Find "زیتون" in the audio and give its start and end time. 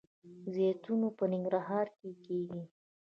0.53-1.01